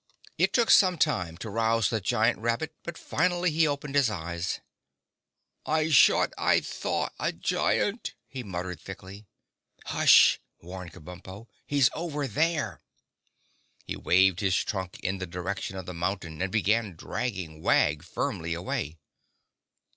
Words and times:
It 0.39 0.51
took 0.51 0.71
some 0.71 0.97
time 0.97 1.37
to 1.37 1.49
rouse 1.51 1.91
the 1.91 2.01
giant 2.01 2.39
rabbit, 2.39 2.73
but 2.81 2.97
finally 2.97 3.51
he 3.51 3.67
opened 3.67 3.93
his 3.93 4.09
eyes. 4.09 4.59
"I 5.63 5.91
shought 5.91 6.33
I 6.39 6.59
thaw 6.61 7.09
a 7.19 7.31
giant," 7.31 8.15
he 8.27 8.41
muttered 8.41 8.79
thickly. 8.79 9.27
"Hush!" 9.85 10.39
warned 10.59 10.93
Kabumpo. 10.93 11.47
"He's 11.67 11.91
over 11.93 12.25
there." 12.25 12.81
He 13.85 13.95
waved 13.95 14.39
his 14.39 14.55
trunk 14.55 14.99
in 15.01 15.19
the 15.19 15.27
direction 15.27 15.77
of 15.77 15.85
the 15.85 15.93
mountain 15.93 16.41
and 16.41 16.51
began 16.51 16.95
dragging 16.95 17.61
Wag 17.61 18.01
firmly 18.03 18.55
away. 18.55 18.97